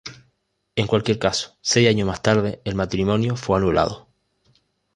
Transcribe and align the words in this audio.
En 0.75 0.87
cualquier 0.87 1.19
caso, 1.19 1.59
seis 1.61 1.87
años 1.87 2.07
más 2.07 2.23
tarde, 2.23 2.59
el 2.65 2.73
matrimonio 2.73 3.35
fue 3.35 3.57
anulado. 3.59 4.07